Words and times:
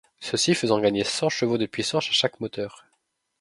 Ceux-ci 0.19 0.55
faisaient 0.55 0.81
gagner 0.81 1.03
cent 1.03 1.29
chevaux 1.29 1.59
de 1.59 1.67
puissance 1.67 2.07
à 2.09 2.11
chaque 2.11 2.39
moteur. 2.39 2.87